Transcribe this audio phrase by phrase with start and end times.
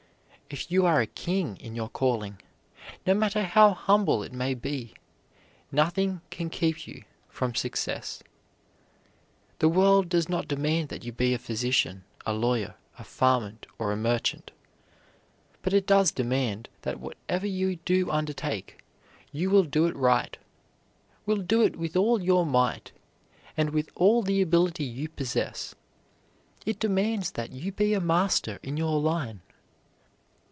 [0.53, 2.41] If you are a king in your calling,
[3.07, 4.93] no matter how humble it may be,
[5.71, 8.21] nothing can keep you from success.
[9.59, 13.93] The world does not demand that you be a physician, a lawyer, a farmer, or
[13.93, 14.51] a merchant;
[15.61, 18.83] but it does demand that whatever you do undertake,
[19.31, 20.37] you will do it right,
[21.25, 22.91] will do it with all your might
[23.55, 25.75] and with all the ability you possess.
[26.65, 29.39] It demands that you be a master in your line.